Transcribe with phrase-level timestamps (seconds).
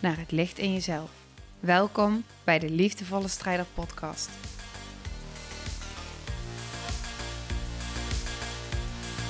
[0.00, 1.26] naar het licht in jezelf.
[1.60, 4.28] Welkom bij de Liefdevolle Strijder Podcast.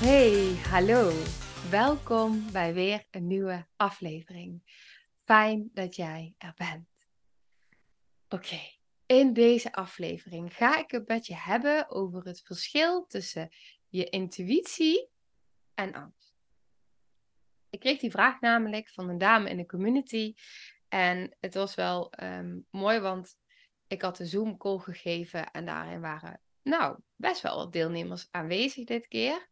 [0.03, 1.13] Hey, hallo.
[1.71, 4.63] Welkom bij weer een nieuwe aflevering.
[5.25, 6.89] Fijn dat jij er bent.
[8.29, 8.61] Oké,
[9.07, 13.49] in deze aflevering ga ik het met je hebben over het verschil tussen
[13.89, 15.09] je intuïtie
[15.75, 16.20] en angst.
[17.71, 20.35] Ik kreeg die vraag namelijk van een dame in de community.
[20.89, 23.37] En het was wel ehm, mooi, want
[23.87, 29.09] ik had een Zoom-call gegeven en daarin waren, nou, best wel wat deelnemers aanwezig dit
[29.09, 29.49] keer.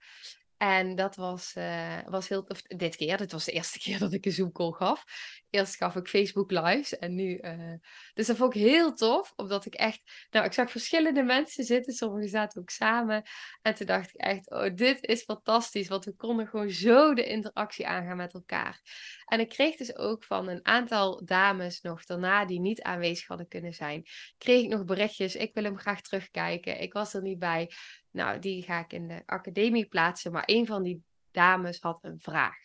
[0.59, 4.13] En dat was, uh, was heel, of dit keer, dit was de eerste keer dat
[4.13, 5.05] ik een Zoom-call gaf.
[5.51, 7.75] Eerst gaf ik Facebook Lives en nu, uh,
[8.15, 11.93] dus dat vond ik heel tof, omdat ik echt, nou, ik zag verschillende mensen zitten,
[11.93, 13.23] sommigen zaten ook samen.
[13.63, 17.25] En toen dacht ik echt, oh, dit is fantastisch, want we konden gewoon zo de
[17.25, 18.81] interactie aangaan met elkaar.
[19.25, 23.49] En ik kreeg dus ook van een aantal dames nog daarna die niet aanwezig hadden
[23.49, 24.07] kunnen zijn,
[24.39, 27.71] kreeg ik nog berichtjes, ik wil hem graag terugkijken, ik was er niet bij.
[28.11, 30.33] Nou, die ga ik in de academie plaatsen.
[30.33, 32.57] Maar een van die dames had een vraag.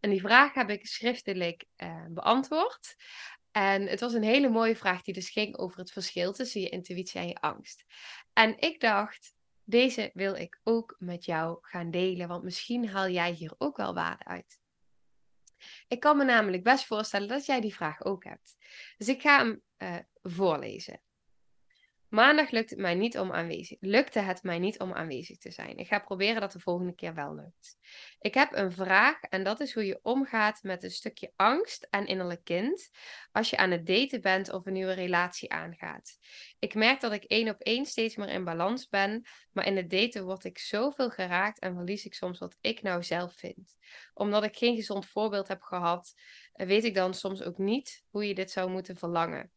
[0.00, 2.96] En die vraag heb ik schriftelijk uh, beantwoord.
[3.50, 6.68] En het was een hele mooie vraag die dus ging over het verschil tussen je
[6.68, 7.84] intuïtie en je angst.
[8.32, 13.30] En ik dacht, deze wil ik ook met jou gaan delen, want misschien haal jij
[13.30, 14.60] hier ook wel waarde uit.
[15.88, 18.56] Ik kan me namelijk best voorstellen dat jij die vraag ook hebt.
[18.96, 21.00] Dus ik ga hem uh, voorlezen.
[22.10, 25.76] Maandag lukt het mij niet om aanwezig, lukte het mij niet om aanwezig te zijn.
[25.76, 27.78] Ik ga proberen dat de volgende keer wel lukt.
[28.20, 32.06] Ik heb een vraag en dat is hoe je omgaat met een stukje angst en
[32.06, 32.90] innerlijk kind
[33.32, 36.18] als je aan het daten bent of een nieuwe relatie aangaat.
[36.58, 39.90] Ik merk dat ik één op één steeds meer in balans ben, maar in het
[39.90, 43.76] daten word ik zoveel geraakt en verlies ik soms wat ik nou zelf vind.
[44.14, 46.14] Omdat ik geen gezond voorbeeld heb gehad,
[46.52, 49.50] weet ik dan soms ook niet hoe je dit zou moeten verlangen.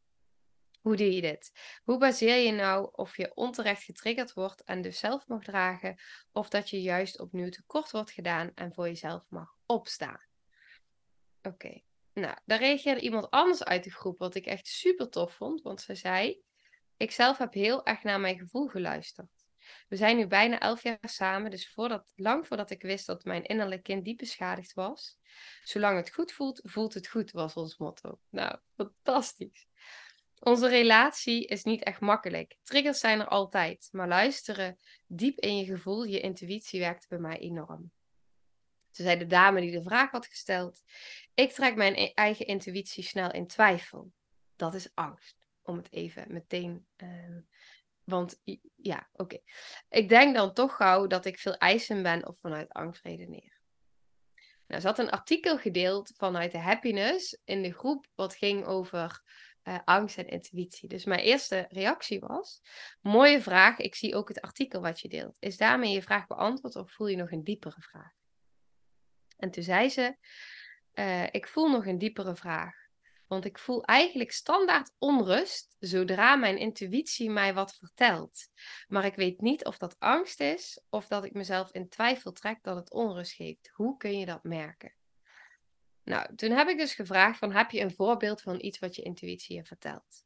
[0.84, 1.52] Hoe doe je dit?
[1.84, 5.96] Hoe baseer je nou of je onterecht getriggerd wordt en dus zelf mag dragen,
[6.32, 10.22] of dat je juist opnieuw tekort wordt gedaan en voor jezelf mag opstaan?
[11.42, 11.82] Oké,
[12.14, 15.82] nou, daar reageerde iemand anders uit de groep, wat ik echt super tof vond, want
[15.82, 16.44] ze zei:
[16.98, 19.46] Ik zelf heb heel erg naar mijn gevoel geluisterd.
[19.88, 23.44] We zijn nu bijna elf jaar samen, dus voordat, lang voordat ik wist dat mijn
[23.44, 25.18] innerlijk kind diep beschadigd was.
[25.64, 28.20] Zolang het goed voelt, voelt het goed, was ons motto.
[28.30, 29.68] Nou, fantastisch.
[30.46, 32.58] Onze relatie is niet echt makkelijk.
[32.64, 34.78] Triggers zijn er altijd, maar luisteren
[35.08, 37.92] diep in je gevoel, je intuïtie werkt bij mij enorm.
[38.92, 40.82] Ze zei de dame die de vraag had gesteld:
[41.34, 44.12] Ik trek mijn e-, eigen intuïtie snel in twijfel.
[44.56, 45.48] Dat is angst.
[45.62, 46.88] Om het even meteen.
[46.98, 47.38] Uh,
[48.04, 48.42] want
[48.76, 49.38] ja, oké.
[49.90, 53.62] Ik denk dan toch gauw dat ik veel eisen ben of vanuit angst redeneer.
[54.68, 59.22] Nou, ze had een artikel gedeeld vanuit de happiness in de groep, wat ging over
[59.64, 60.90] uh, angst en intuïtie.
[60.90, 62.62] Dus mijn eerste reactie was:
[63.02, 63.78] mooie vraag.
[63.78, 65.38] Ik zie ook het artikel wat je deelt.
[65.40, 68.12] Is daarmee je vraag beantwoord of voel je nog een diepere vraag?
[69.38, 70.16] En toen zei ze:
[70.94, 72.82] uh, Ik voel nog een diepere vraag.
[73.28, 78.48] Want ik voel eigenlijk standaard onrust zodra mijn intuïtie mij wat vertelt.
[78.88, 82.60] Maar ik weet niet of dat angst is of dat ik mezelf in twijfel trek
[82.62, 83.70] dat het onrust geeft.
[83.74, 84.94] Hoe kun je dat merken?
[86.04, 89.02] Nou, toen heb ik dus gevraagd van heb je een voorbeeld van iets wat je
[89.02, 90.26] intuïtie je vertelt?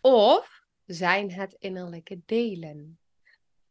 [0.00, 2.98] Of zijn het innerlijke delen?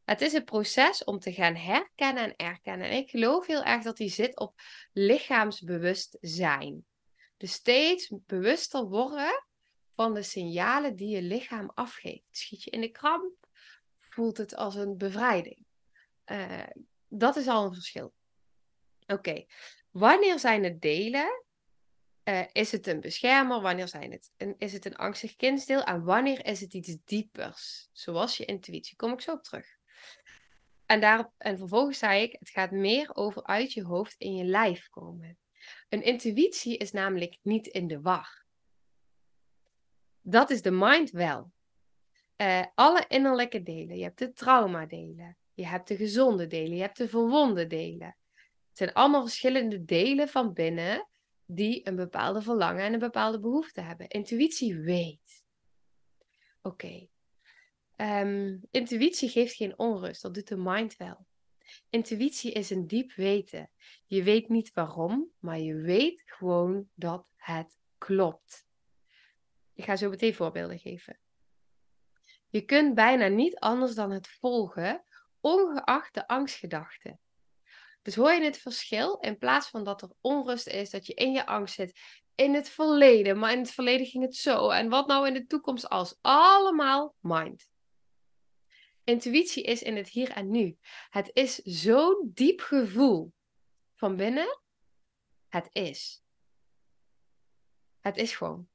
[0.03, 2.89] Het is een proces om te gaan herkennen en erkennen.
[2.89, 4.61] En ik geloof heel erg dat die zit op
[4.93, 6.85] lichaamsbewustzijn.
[7.37, 9.45] Dus steeds bewuster worden
[9.95, 12.27] van de signalen die je lichaam afgeeft.
[12.29, 13.33] Schiet je in de kramp,
[13.97, 15.65] voelt het als een bevrijding.
[16.25, 16.67] Uh,
[17.07, 18.13] dat is al een verschil.
[19.07, 19.45] Oké,
[19.93, 21.43] Wanneer zijn het delen?
[22.23, 23.61] Uh, is het een beschermer?
[23.61, 25.83] Wanneer zijn het een, is het een angstig kindsdeel?
[25.83, 27.89] En wanneer is het iets diepers?
[27.91, 28.95] Zoals je intuïtie.
[28.95, 29.77] Kom ik zo op terug.
[30.85, 34.43] En, daarop, en vervolgens zei ik, het gaat meer over uit je hoofd in je
[34.43, 35.37] lijf komen.
[35.89, 38.45] Een intuïtie is namelijk niet in de war.
[40.21, 41.51] Dat is de mind wel.
[42.37, 43.97] Uh, alle innerlijke delen.
[43.97, 45.37] Je hebt de traumadelen.
[45.53, 46.75] Je hebt de gezonde delen.
[46.75, 48.15] Je hebt de verwonde delen.
[48.73, 51.07] Het zijn allemaal verschillende delen van binnen
[51.45, 54.07] die een bepaalde verlangen en een bepaalde behoefte hebben.
[54.07, 55.45] Intuïtie weet.
[56.61, 57.07] Oké.
[57.95, 61.25] Ehm, intuïtie geeft geen onrust, dat doet de mind wel.
[61.89, 63.69] Intuïtie is een diep weten.
[64.05, 68.67] Je weet niet waarom, maar je weet gewoon dat het klopt.
[69.73, 71.19] Ik ga zo meteen voorbeelden geven.
[72.49, 75.03] Je kunt bijna niet anders dan het volgen,
[75.39, 77.19] ongeacht de angstgedachten.
[78.03, 79.17] Dus hoor je het verschil?
[79.19, 81.99] In plaats van dat er onrust is, dat je in je angst zit,
[82.35, 84.69] in het verleden, maar in het verleden ging het zo.
[84.69, 86.17] En wat nou in de toekomst als?
[86.21, 87.71] Allemaal mind.
[89.03, 90.77] Intuïtie is in het hier en nu.
[91.09, 93.33] Het is zo'n diep gevoel
[93.93, 94.59] van binnen.
[95.47, 96.23] Het is.
[97.99, 98.72] Het is gewoon.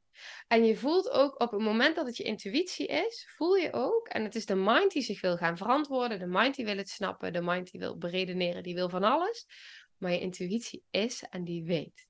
[0.48, 4.08] En je voelt ook op het moment dat het je intuïtie is, voel je ook,
[4.08, 6.88] en het is de mind die zich wil gaan verantwoorden, de mind die wil het
[6.88, 9.46] snappen, de mind die wil beredeneren, die wil van alles.
[9.96, 12.08] Maar je intuïtie is en die weet.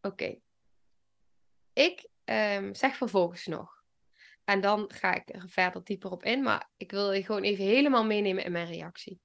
[0.00, 0.38] Oké.
[1.72, 3.76] Ik um, zeg vervolgens nog.
[4.44, 7.64] En dan ga ik er verder dieper op in, maar ik wil je gewoon even
[7.64, 9.20] helemaal meenemen in mijn reactie.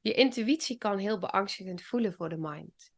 [0.00, 2.92] Je intuïtie kan heel beangstigend voelen voor de mind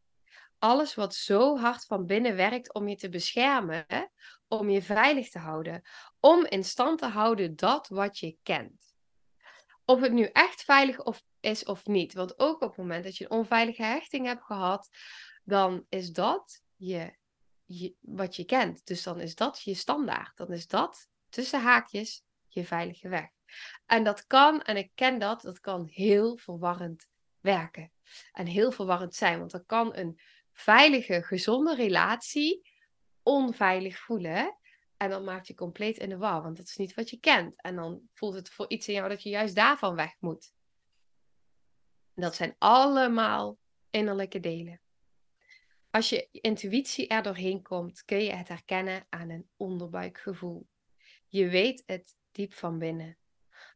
[0.65, 3.87] alles wat zo hard van binnen werkt om je te beschermen,
[4.59, 5.83] om je veilig te houden,
[6.21, 8.95] om in stand te houden dat wat je kent.
[9.85, 12.15] Of het nu echt veilig of, is of niet.
[12.15, 14.89] Want ook op het moment dat je een onveilige hechting hebt gehad,
[15.45, 17.15] dan is dat je,
[18.01, 18.87] wat je kent.
[18.87, 20.37] Dus dan is dat je standaard.
[20.37, 23.29] Dan is dat tussen haakjes je veilige weg.
[23.87, 27.07] En dat kan, en ik ken dat, dat kan heel verwarrend
[27.41, 27.93] werken.
[28.33, 30.21] En heel verwarrend zijn, want er kan een
[30.53, 32.74] veilige, gezonde relatie
[33.25, 34.59] onveilig voelen.
[34.97, 37.63] En dan maakt je compleet in de war, want dat is niet wat je kent.
[37.63, 40.55] En dan voelt het voor iets in jou dat je juist daarvan weg moet.
[42.15, 43.59] Dat zijn allemaal
[43.91, 44.81] innerlijke delen.
[45.91, 50.69] Als je intuïtie er doorheen komt, kun je het herkennen aan een onderbuikgevoel.
[51.27, 53.19] Je weet het diep van binnen.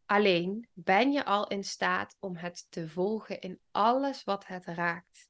[0.06, 5.28] Alleen ben je al in staat om het te volgen in alles wat het raakt.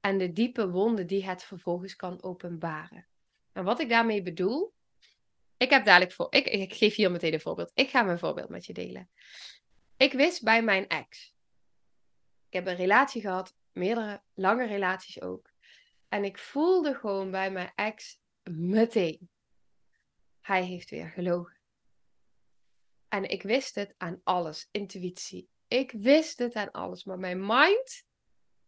[0.00, 3.08] En de diepe wonden die het vervolgens kan openbaren.
[3.54, 4.74] En wat ik daarmee bedoel,
[5.56, 6.26] ik heb dadelijk voor.
[6.30, 7.70] Ik, ik geef hier meteen een voorbeeld.
[7.74, 9.10] Ik ga mijn voorbeeld met je delen.
[9.96, 11.34] Ik wist bij mijn ex.
[12.48, 15.50] Ik heb een relatie gehad, meerdere lange relaties ook.
[16.08, 19.30] En ik voelde gewoon bij mijn ex meteen.
[20.40, 21.58] Hij heeft weer gelogen.
[23.08, 25.48] En ik wist het aan alles, intuïtie.
[25.68, 28.04] Ik wist het aan alles, maar mijn mind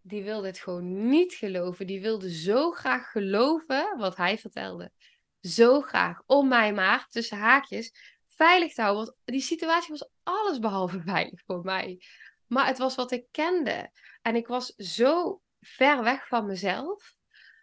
[0.06, 1.86] die wilde het gewoon niet geloven.
[1.86, 4.92] Die wilde zo graag geloven wat hij vertelde.
[5.40, 6.22] Zo graag.
[6.26, 7.92] Om mij maar, tussen haakjes,
[8.26, 9.04] veilig te houden.
[9.04, 12.00] Want die situatie was alles behalve veilig voor mij.
[12.46, 13.90] Maar het was wat ik kende.
[14.22, 17.14] En ik was zo ver weg van mezelf.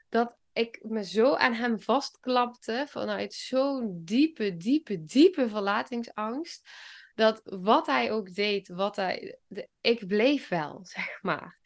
[0.10, 2.86] Dat ik me zo aan hem vastklapte.
[2.89, 6.69] Vanuit zo'n diepe, diepe, diepe verlatingsangst.
[7.16, 9.39] Dat wat hij ook deed, wat hij.
[9.81, 11.60] Ik bleef wel, zeg maar.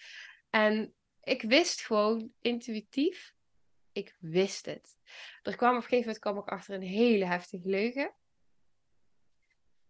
[0.57, 0.93] En
[1.23, 3.33] ik wist gewoon intuïtief,
[3.91, 4.97] ik wist het.
[5.41, 8.15] Er kwam op een gegeven moment kwam ik achter een hele heftige leugen.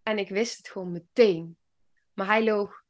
[0.03, 1.57] En ik wist het gewoon meteen.
[2.13, 2.83] Maar hij loog.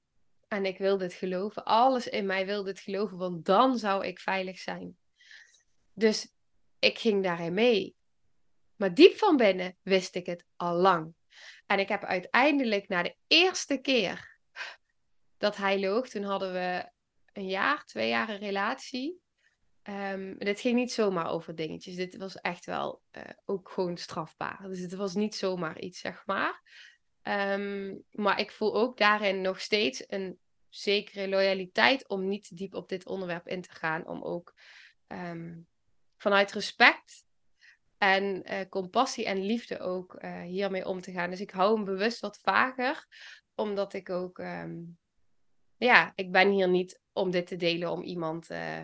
[0.47, 1.65] En ik wilde het geloven.
[1.65, 4.97] Alles in mij wilde het geloven, want dan zou ik veilig zijn.
[5.93, 6.33] Dus
[6.79, 7.95] ik ging daarin mee.
[8.75, 11.13] Maar diep van binnen wist ik het al lang.
[11.65, 14.39] En ik heb uiteindelijk na de eerste keer
[15.37, 16.95] dat hij loog, toen hadden we
[17.37, 19.19] een jaar, twee jaar relatie.
[19.83, 21.95] Um, dit ging niet zomaar over dingetjes.
[21.95, 24.59] Dit was echt wel uh, ook gewoon strafbaar.
[24.61, 26.61] Dus het was niet zomaar iets, zeg maar.
[27.23, 30.39] Um, maar ik voel ook daarin nog steeds een
[30.69, 34.07] zekere loyaliteit om niet diep op dit onderwerp in te gaan.
[34.07, 34.53] Om ook
[35.07, 35.67] um,
[36.17, 37.25] vanuit respect
[37.97, 41.29] en uh, compassie en liefde ook uh, hiermee om te gaan.
[41.29, 43.07] Dus ik hou hem bewust wat vager,
[43.55, 44.41] omdat ik ook
[45.77, 48.83] ja, ik ben hier niet om dit te delen om iemand, uh,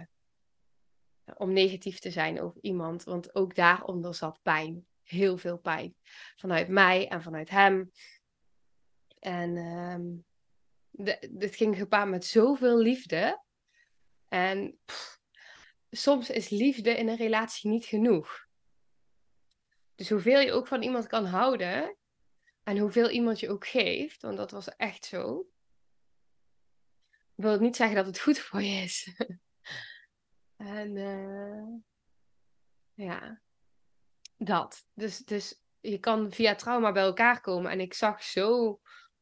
[1.38, 3.04] om negatief te zijn over iemand.
[3.04, 4.86] Want ook daaronder zat pijn.
[5.04, 5.96] Heel veel pijn.
[6.36, 7.92] Vanuit mij en vanuit hem.
[9.20, 10.26] En um,
[11.30, 13.44] dit ging gepaard met zoveel liefde.
[14.28, 14.80] En
[15.90, 18.48] soms is liefde in een relatie niet genoeg.
[19.96, 21.98] Dus hoeveel je ook van iemand kan houden.
[22.64, 24.22] En hoeveel iemand je ook geeft.
[24.22, 25.53] Want dat was echt zo
[27.36, 29.16] wil het niet zeggen dat het goed voor je is.
[30.58, 31.80] en uh,
[32.94, 33.42] ja,
[34.38, 34.86] dat.
[34.94, 37.72] Dus, dus je kan via trauma bij elkaar komen.
[37.72, 38.80] En ik zag zo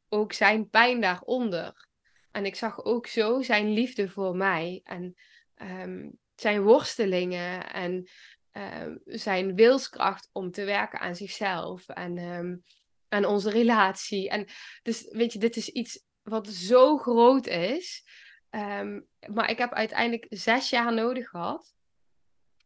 [0.09, 1.87] ook zijn pijn daaronder.
[2.31, 4.81] En ik zag ook zo zijn liefde voor mij.
[4.83, 5.15] En
[5.55, 7.73] um, zijn worstelingen.
[7.73, 8.09] En
[8.51, 12.17] ehm, zijn wilskracht om te werken aan zichzelf en
[13.07, 14.29] aan onze relatie.
[14.29, 14.47] En
[14.83, 18.03] dus weet je, dit is iets wat zo groot is.
[18.49, 21.75] Um, maar ik heb uiteindelijk zes jaar nodig gehad.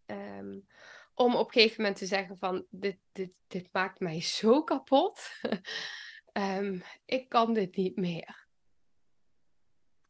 [0.06, 0.66] Um,
[1.14, 5.30] om op een gegeven moment te zeggen van dit, dit, dit maakt mij zo kapot.
[6.34, 8.44] um, ik kan dit niet meer.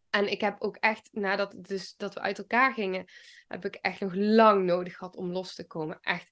[0.10, 3.06] En ik heb ook echt, nadat dus, dat we uit elkaar gingen,
[3.48, 6.00] heb ik echt nog lang nodig gehad om los te komen.
[6.02, 6.32] Echt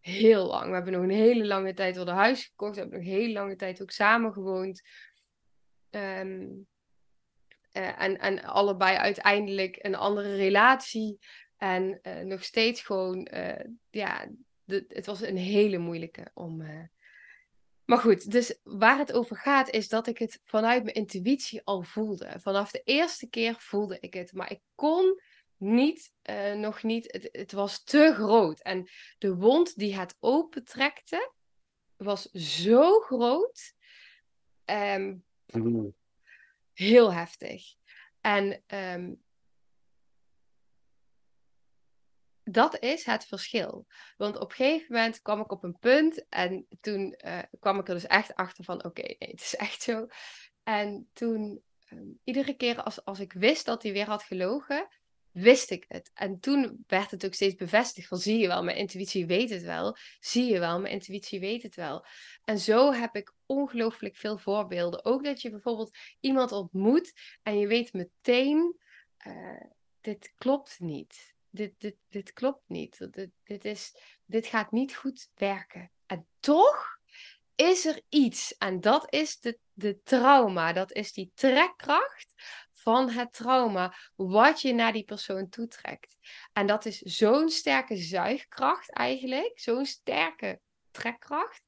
[0.00, 0.68] heel lang.
[0.68, 2.74] We hebben nog een hele lange tijd wel een huis gekocht.
[2.74, 4.82] We hebben nog een hele lange tijd ook samen gewoond.
[5.90, 6.66] Um,
[7.72, 11.18] uh, en, en allebei uiteindelijk een andere relatie.
[11.56, 14.28] En uh, nog steeds gewoon, uh, ja,
[14.66, 16.62] het was een hele moeilijke om.
[17.84, 21.82] Maar goed, dus waar het over gaat is dat ik het vanuit mijn intuïtie al
[21.82, 22.40] voelde.
[22.40, 25.20] Vanaf de eerste keer voelde ik het, maar ik kon
[25.56, 26.12] niet,
[26.54, 28.60] nog niet, het, het was te groot.
[28.60, 28.88] En
[29.18, 31.32] de wond die het opentrekte
[31.96, 33.74] was zo groot.
[34.64, 35.24] Um,
[36.72, 37.74] Heel heftig.
[38.20, 39.24] En um,
[42.42, 43.86] dat is het verschil.
[44.16, 47.88] Want op een gegeven moment kwam ik op een punt en toen uh, kwam ik
[47.88, 50.06] er dus echt achter van oké, nee, het is echt zo.
[50.62, 54.88] En toen, um, iedere keer als, als ik wist dat hij weer had gelogen,
[55.36, 56.10] wist ik het.
[56.14, 59.62] En toen werd het ook steeds bevestigd van zie je wel, mijn intuïtie weet het
[59.62, 59.96] wel.
[60.20, 62.06] Zie je wel, mijn intuïtie weet het wel.
[62.44, 65.04] En zo heb ik ongelooflijk veel voorbeelden.
[65.04, 67.12] Ook dat je bijvoorbeeld iemand ontmoet
[67.42, 68.76] en je weet meteen,
[69.26, 69.60] uh,
[70.00, 71.34] dit klopt niet.
[71.50, 73.12] Dit, dit, dit klopt niet.
[73.12, 75.90] Dit, dit, is, dit gaat niet goed werken.
[76.06, 76.98] En toch
[77.54, 78.56] is er iets.
[78.56, 80.72] En dat is de, de trauma.
[80.72, 82.34] Dat is die trekkracht
[82.86, 86.16] van het trauma, wat je naar die persoon toetrekt.
[86.52, 91.62] En dat is zo'n sterke zuigkracht eigenlijk, zo'n sterke trekkracht,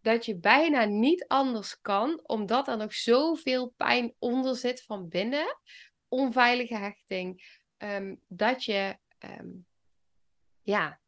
[0.00, 5.58] dat je bijna niet anders kan, omdat er nog zoveel pijn onder zit van binnen,
[6.08, 9.66] onveilige hechting, ehm, dat je, um,
[10.62, 11.00] ja,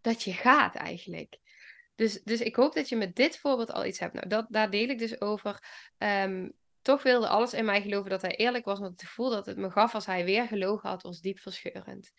[0.00, 1.38] dat je gaat eigenlijk.
[1.94, 4.14] Dus, dus ik hoop dat je met dit voorbeeld al iets hebt.
[4.14, 5.62] Nou, dat, daar deel ik dus over.
[5.98, 6.54] Um,
[6.84, 8.78] toch wilde alles in mij geloven dat hij eerlijk was.
[8.78, 12.12] Want het gevoel dat het me gaf als hij weer gelogen had, was diep verscheurend.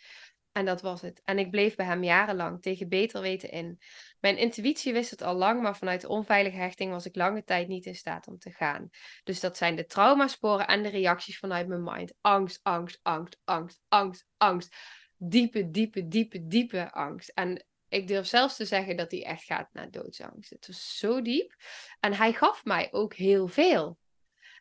[0.51, 1.21] En dat was het.
[1.23, 3.79] En ik bleef bij hem jarenlang tegen beter weten in.
[4.19, 7.67] Mijn intuïtie wist het al lang, maar vanuit de onveilige hechting was ik lange tijd
[7.67, 8.89] niet in staat om te gaan.
[9.23, 12.13] Dus dat zijn de traumasporen en de reacties vanuit mijn mind.
[12.21, 14.75] Angst, angst, angst, angst, angst, angst.
[15.17, 17.29] Diepe, diepe, diepe, diepe angst.
[17.29, 20.49] En ik durf zelfs te zeggen dat hij echt gaat naar doodsangst.
[20.49, 21.55] Het was zo diep.
[21.99, 23.97] En hij gaf mij ook heel veel.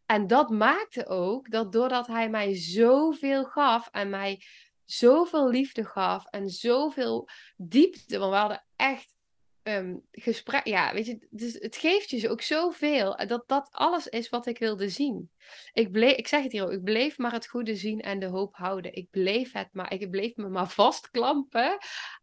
[0.07, 4.43] En dat maakte ook dat doordat hij mij zoveel gaf en mij
[4.85, 9.15] zoveel liefde gaf en zoveel diepte, want we hadden echt
[9.63, 10.67] um, gesprek.
[10.67, 13.17] Ja, weet je, dus het geeft je ook zoveel.
[13.27, 15.31] Dat dat alles is wat ik wilde zien.
[15.73, 18.27] Ik, bleef, ik zeg het hier ook, ik bleef maar het goede zien en de
[18.27, 18.95] hoop houden.
[18.95, 21.79] Ik bleef het maar, ik bleef me maar vastklampen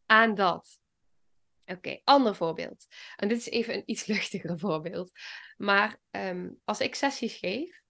[0.06, 0.81] aan dat.
[1.72, 2.86] Oké, ander voorbeeld.
[3.16, 5.12] En dit is even een iets luchtiger voorbeeld.
[5.58, 7.82] Maar um, als ik sessies geef,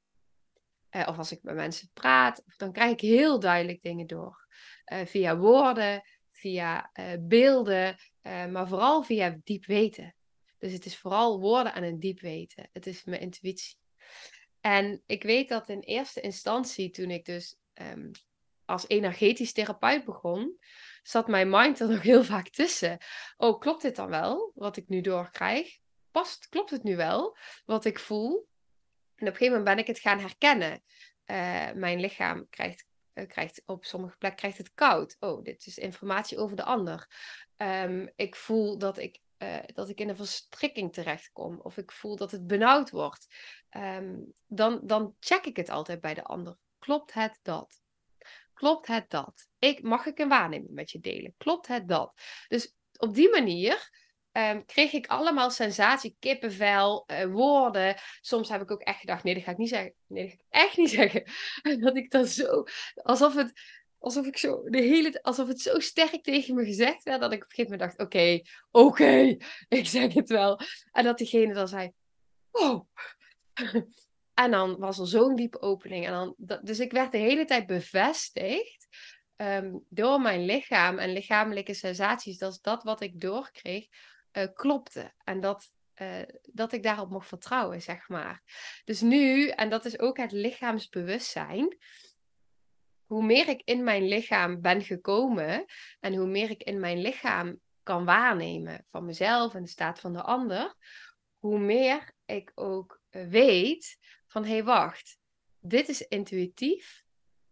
[0.91, 4.47] uh, of als ik met mensen praat, dan krijg ik heel duidelijk dingen door.
[4.93, 10.15] Uh, via woorden, via uh, beelden, maar vooral via diep weten.
[10.57, 12.69] Dus het is vooral woorden en een diep weten.
[12.73, 13.77] Het is mijn intuïtie.
[14.59, 18.11] En ik weet dat in eerste instantie, toen ik dus um,
[18.65, 20.57] als energetisch therapeut begon,
[21.01, 22.98] zat mijn mind er nog heel vaak tussen.
[23.38, 25.79] Oh, klopt dit dan wel, wat ik nu doorkrijg?
[26.12, 28.50] Past, klopt het nu wel, wat ik voel?
[29.15, 30.84] En op een gegeven moment ben ik het gaan herkennen.
[31.25, 35.17] Uh, mijn lichaam krijgt, uh, krijgt op sommige plekken krijgt het koud.
[35.20, 37.08] Oh, dit is informatie over de ander.
[37.58, 41.60] Um, ik voel dat ik, uh, dat ik in een verstrikking terechtkom.
[41.60, 43.27] Of ik voel dat het benauwd wordt.
[43.77, 46.58] Um, dan, dan check ik het altijd bij de ander.
[46.79, 47.80] Klopt het dat?
[48.62, 49.48] Klopt het dat?
[49.60, 51.34] Ik, mag ik een waarneming met je delen?
[51.38, 52.13] Klopt het dat?
[52.48, 53.89] Dus op die manier
[54.32, 57.96] um, kreeg ik allemaal sensatie, kippenvel, uh, woorden.
[58.20, 59.94] Soms heb ik ook echt gedacht, nee, dat ga ik niet zeggen.
[60.08, 61.24] Nee, dat ga ik echt niet zeggen.
[61.62, 62.63] En dat ik dan zo,
[62.96, 63.51] alsof het,
[63.98, 67.44] alsof ik zo, de hele, alsof het zo sterk tegen me gezegd werd, dat ik
[67.44, 68.41] op een gegeven moment dacht, oké,
[68.72, 69.38] oké,
[69.80, 70.60] ik zeg het wel.
[70.91, 71.91] En dat diegene dan zei,
[72.51, 72.88] wow.
[74.43, 76.05] En dan was er zo'n diepe opening.
[76.05, 78.88] En dan, dus ik werd de hele tijd bevestigd
[79.36, 82.38] um, door mijn lichaam en lichamelijke sensaties.
[82.38, 83.88] Dat dat wat ik doorkreeg,
[84.33, 85.13] uh, klopte.
[85.24, 85.71] En dat,
[86.01, 88.41] uh, dat ik daarop mocht vertrouwen, zeg maar.
[88.86, 91.77] Dus nu, en dat is ook het lichaamsbewustzijn.
[93.05, 95.65] hoe meer ik in mijn lichaam ben gekomen
[96.00, 100.13] en hoe meer ik in mijn lichaam kan waarnemen van mezelf en de staat van
[100.13, 100.75] de ander,
[101.38, 103.98] hoe meer ik ook weet
[104.31, 105.17] van hé hey, wacht,
[105.59, 107.05] dit is intuïtief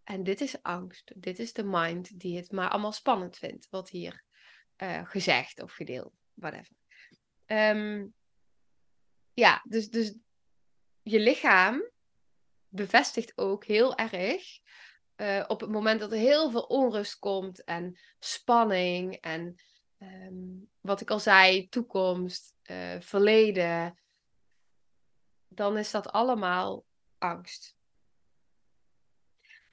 [0.04, 1.12] en dit is angst.
[1.16, 4.24] Dit is de mind die het maar allemaal spannend vindt wat hier
[4.78, 6.76] uh, gezegd of gedeeld, whatever.
[7.46, 8.14] Um,
[9.34, 10.16] ja, dus, dus
[11.02, 11.90] je lichaam
[12.68, 14.60] bevestigt ook heel erg
[15.16, 19.56] uh, op het moment dat er heel veel onrust komt en spanning en
[19.98, 24.00] um, wat ik al zei, toekomst, uh, verleden,
[25.50, 26.86] dan is dat allemaal
[27.18, 27.78] angst.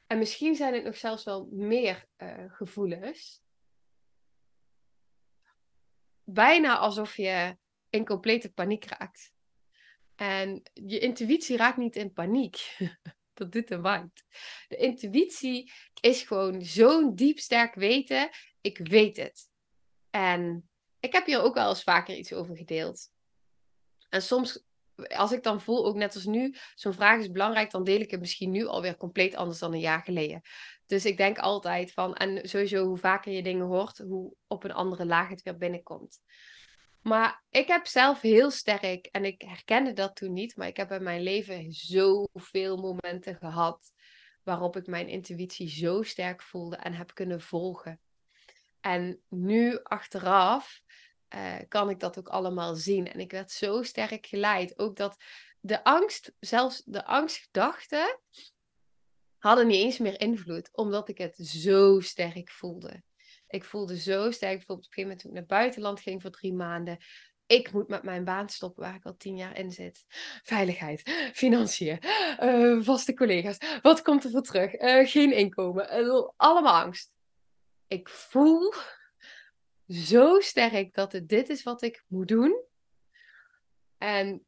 [0.07, 3.43] En misschien zijn het nog zelfs wel meer uh, gevoelens.
[6.25, 7.57] Bijna alsof je
[7.91, 9.33] in complete paniek raakt.
[10.15, 12.77] En je intuïtie raakt niet in paniek.
[13.35, 14.23] Dat doet de mind.
[14.69, 18.31] De intuïtie is gewoon zo'n diep sterk weten.
[18.61, 19.51] Ik weet het.
[20.11, 23.11] En ik heb hier ook wel eens vaker iets over gedeeld.
[24.09, 24.66] En soms,
[25.17, 28.11] als ik dan voel, ook net als nu, zo'n vraag is belangrijk, dan deel ik
[28.11, 30.41] het misschien nu alweer compleet anders dan een jaar geleden.
[30.87, 34.73] Dus ik denk altijd van, en sowieso hoe vaker je dingen hoort, hoe op een
[34.73, 36.21] andere laag het weer binnenkomt.
[37.03, 40.91] Maar ik heb zelf heel sterk, en ik herkende dat toen niet, maar ik heb
[40.91, 43.93] in mijn leven zoveel momenten gehad
[44.43, 48.01] waarop ik mijn intuïtie zo sterk voelde en heb kunnen volgen.
[48.81, 50.81] En nu achteraf
[51.35, 53.13] uh, kan ik dat ook allemaal zien.
[53.13, 54.79] En ik werd zo sterk geleid.
[54.79, 55.17] Ook dat
[55.61, 58.21] de angst, zelfs de angstgedachten,
[59.39, 63.03] hadden niet eens meer invloed, omdat ik het zo sterk voelde.
[63.49, 66.31] Ik voelde zo sterk, bijvoorbeeld op een gegeven moment toen ik naar buitenland ging voor
[66.31, 66.99] drie maanden.
[67.47, 70.05] Ik moet met mijn baan stoppen waar ik al tien jaar in zit.
[70.43, 71.99] Veiligheid, financiën,
[72.41, 73.59] uh, vaste collega's.
[73.83, 74.81] Wat komt er voor terug?
[74.81, 75.89] Uh, geen inkomen.
[76.37, 77.13] Allemaal angst.
[77.87, 78.73] Ik voel
[79.89, 82.65] zo sterk dat het dit is wat ik moet doen.
[83.99, 84.47] En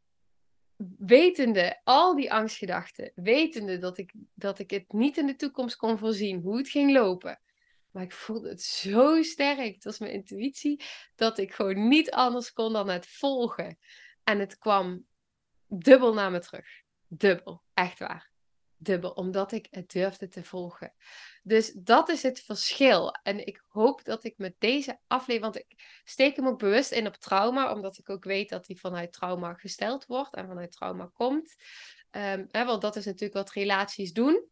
[0.98, 5.98] wetende al die angstgedachten, wetende dat ik, dat ik het niet in de toekomst kon
[5.98, 7.40] voorzien, hoe het ging lopen,
[7.90, 9.74] maar ik voelde het zo sterk.
[9.74, 10.84] Het was mijn intuïtie.
[11.14, 13.78] Dat ik gewoon niet anders kon dan het volgen.
[14.24, 15.06] En het kwam
[15.66, 16.66] dubbel naar me terug.
[17.06, 17.62] Dubbel.
[17.74, 18.30] Echt waar.
[18.78, 19.10] Dubbel.
[19.10, 20.92] Omdat ik het durfde te volgen.
[21.42, 23.12] Dus dat is het verschil.
[23.22, 25.52] En ik hoop dat ik met deze aflevering.
[25.52, 27.72] Want ik steek hem ook bewust in op trauma.
[27.72, 30.34] Omdat ik ook weet dat hij vanuit trauma gesteld wordt.
[30.34, 31.56] En vanuit trauma komt.
[32.10, 34.48] Um, hè, want dat is natuurlijk wat relaties doen.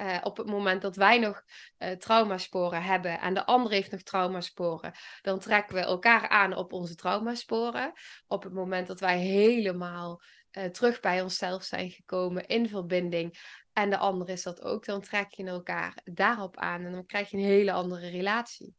[0.00, 1.42] Uh, op het moment dat wij nog
[1.78, 6.72] uh, traumasporen hebben en de ander heeft nog traumasporen, dan trekken we elkaar aan op
[6.72, 7.92] onze traumasporen.
[8.26, 10.22] Op het moment dat wij helemaal
[10.58, 13.38] uh, terug bij onszelf zijn gekomen in verbinding
[13.72, 17.30] en de ander is dat ook, dan trek je elkaar daarop aan en dan krijg
[17.30, 18.74] je een hele andere relatie.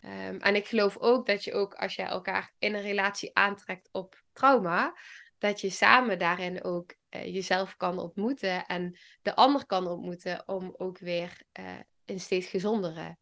[0.00, 3.88] Um, en ik geloof ook dat je ook als je elkaar in een relatie aantrekt
[3.92, 4.96] op trauma,
[5.38, 10.74] dat je samen daarin ook uh, jezelf kan ontmoeten en de ander kan ontmoeten om
[10.76, 13.16] ook weer uh, in steeds gezondere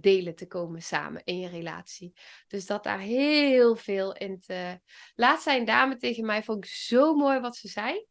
[0.00, 2.12] delen te komen samen in je relatie.
[2.48, 4.80] Dus dat daar heel veel in te.
[5.14, 8.06] Laat zijn dame tegen mij, vond ik zo mooi wat ze zei.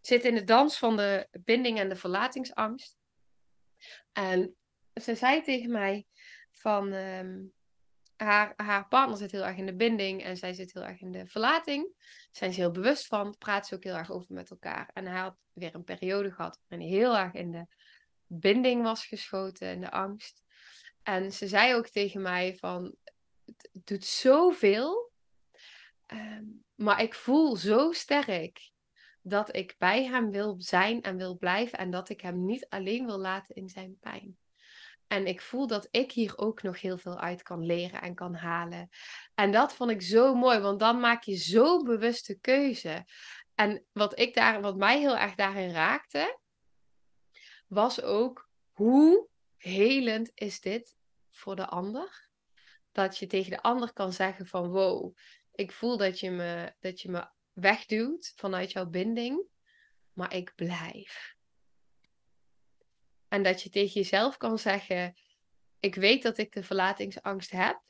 [0.00, 2.96] Zit in de dans van de binding en de verlatingsangst.
[4.12, 4.56] En
[4.94, 6.06] ze zei tegen mij
[6.50, 6.92] van.
[6.92, 7.52] Um,
[8.24, 11.10] haar, haar partner zit heel erg in de binding en zij zit heel erg in
[11.10, 11.92] de verlating.
[12.30, 14.90] Zijn ze heel bewust van, praat ze ook heel erg over met elkaar.
[14.92, 17.66] En hij had weer een periode gehad waarin hij heel erg in de
[18.26, 20.42] binding was geschoten, in de angst.
[21.08, 22.94] En ze zei ook tegen mij van,
[23.44, 25.12] het doet zoveel,
[26.06, 28.70] um, maar ik voel zo sterk
[29.22, 33.06] dat ik bij hem wil zijn en wil blijven en dat ik hem niet alleen
[33.06, 34.36] wil laten in zijn pijn.
[35.06, 38.34] En ik voel dat ik hier ook nog heel veel uit kan leren en kan
[38.34, 38.88] halen.
[39.34, 43.04] En dat vond ik zo mooi, want dan maak je zo bewuste keuze.
[43.54, 46.38] En wat, ik daar, wat mij heel erg daarin raakte,
[47.66, 50.96] was ook hoe helend is dit
[51.38, 52.28] voor de ander?
[52.92, 55.16] Dat je tegen de ander kan zeggen van wow,
[55.52, 59.46] ik voel dat je me, dat je me wegduwt vanuit jouw binding,
[60.12, 61.36] maar ik blijf.
[63.28, 65.14] En dat je tegen jezelf kan zeggen:
[65.80, 67.82] Ik weet dat ik de verlatingsangst heb,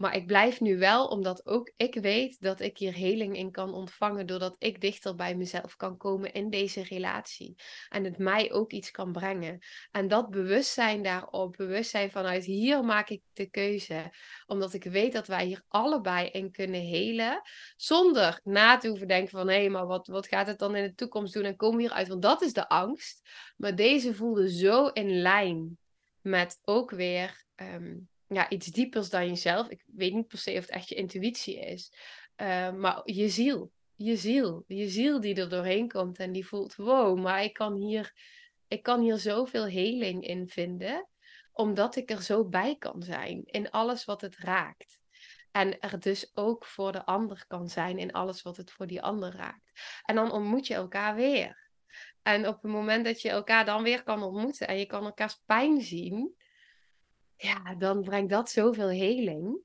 [0.00, 3.74] Maar ik blijf nu wel, omdat ook ik weet dat ik hier heling in kan
[3.74, 4.26] ontvangen.
[4.26, 7.54] Doordat ik dichter bij mezelf kan komen in deze relatie.
[7.88, 9.58] En het mij ook iets kan brengen.
[9.90, 14.12] En dat bewustzijn daarop, bewustzijn vanuit hier maak ik de keuze.
[14.46, 17.42] Omdat ik weet dat wij hier allebei in kunnen helen.
[17.76, 20.94] Zonder na te hoeven denken van hé, maar wat, wat gaat het dan in de
[20.94, 21.44] toekomst doen?
[21.44, 22.08] En kom hieruit.
[22.08, 23.28] Want dat is de angst.
[23.56, 25.78] Maar deze voelde zo in lijn
[26.20, 27.44] met ook weer.
[27.54, 27.96] Ehm,
[28.34, 29.68] ja, iets diepers dan jezelf.
[29.68, 31.92] Ik weet niet per se of het echt je intuïtie is.
[32.36, 33.72] Uh, maar je ziel.
[33.96, 34.64] Je ziel.
[34.66, 38.12] Je ziel die er doorheen komt en die voelt: wow, maar ik kan hier,
[38.68, 41.08] ik kan hier zoveel heling in vinden.
[41.52, 44.98] Omdat ik er zo bij kan zijn in alles wat het raakt.
[45.50, 49.02] En er dus ook voor de ander kan zijn in alles wat het voor die
[49.02, 49.72] ander raakt.
[50.04, 51.70] En dan ontmoet je elkaar weer.
[52.22, 55.42] En op het moment dat je elkaar dan weer kan ontmoeten en je kan elkaars
[55.46, 56.34] pijn zien,
[57.40, 59.58] ja, dan brengt dat zoveel heling.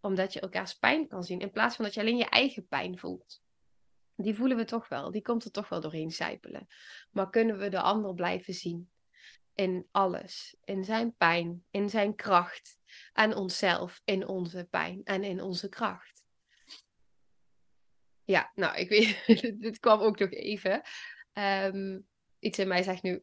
[0.00, 1.40] Omdat je elkaars pijn kan zien.
[1.40, 3.42] In plaats van dat je alleen je eigen pijn voelt.
[4.16, 5.10] Die voelen we toch wel.
[5.10, 6.68] Die komt er toch wel doorheen sijpelen.
[7.10, 8.90] Maar kunnen we de ander blijven zien?
[9.54, 10.56] In alles.
[10.64, 11.64] In zijn pijn.
[11.70, 12.78] In zijn kracht.
[13.12, 15.00] En onszelf in onze pijn.
[15.04, 16.24] En in onze kracht.
[18.24, 19.24] Ja, nou, ik weet,
[19.62, 20.82] dit kwam ook nog even.
[21.32, 22.00] Ehm,
[22.38, 23.22] iets in mij zegt nu,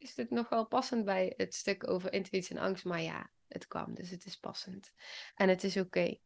[0.00, 2.84] is dit nog wel passend bij het stuk over intuïtie en angst.
[2.84, 4.92] Maar ja, het kwam, dus het is passend.
[5.34, 6.18] En het is oké.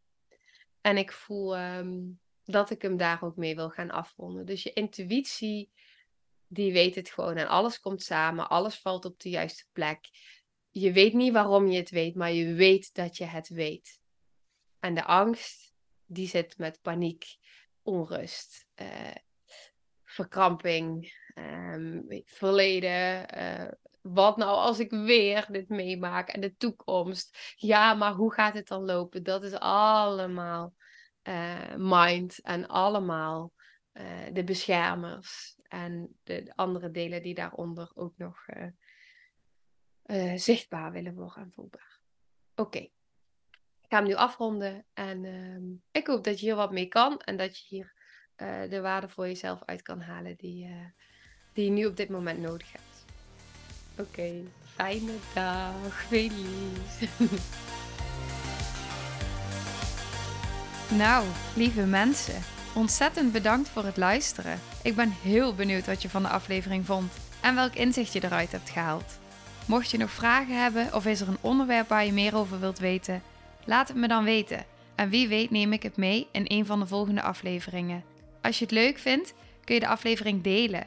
[0.81, 2.01] En ik voel ehm,
[2.45, 4.47] dat ik hem daar ook mee wil gaan afronden.
[4.47, 5.71] Dus je intuïtie,
[6.47, 7.37] die weet het gewoon.
[7.37, 10.09] En alles komt samen, alles valt op de juiste plek.
[10.71, 14.01] Je weet niet waarom je het weet, maar je weet dat je het weet.
[14.81, 15.75] En de angst,
[16.07, 17.25] die zit met paniek,
[17.83, 19.15] onrust, uh,
[20.05, 23.39] verkramping, um, verleden.
[23.39, 23.71] Uh,
[24.01, 27.55] wat nou als ik weer dit meemaak en de toekomst?
[27.57, 29.23] Ja, maar hoe gaat het dan lopen?
[29.23, 30.75] Dat is allemaal
[31.23, 33.53] uh, mind en allemaal
[33.93, 38.47] uh, de beschermers en de andere delen die daaronder ook nog
[40.35, 42.01] zichtbaar willen worden en voelbaar.
[42.55, 42.79] Oké.
[43.81, 47.19] Ik ga hem nu afronden en ehm, ik hoop dat je hier wat mee kan
[47.19, 47.95] en dat je hier
[48.69, 50.93] de waarde voor jezelf uit kan halen die,
[51.55, 53.05] die je nu op dit moment nodig hebt.
[54.09, 54.31] Oké,
[54.75, 57.09] fijne dag, Felice.
[61.03, 62.43] nou, lieve mensen,
[62.75, 64.61] ontzettend bedankt voor het luisteren.
[64.83, 68.53] Ik ben heel benieuwd wat je van de aflevering vond en welk inzicht je eruit
[68.53, 69.19] hebt gehaald.
[69.67, 72.79] Mocht je nog vragen hebben of is er een onderwerp waar je meer over wilt
[72.79, 73.23] weten,
[73.65, 74.65] laat het me dan weten.
[74.95, 78.05] En wie weet neem ik het mee in een van de volgende afleveringen.
[78.43, 80.87] Als je het leuk vindt, kun je de aflevering delen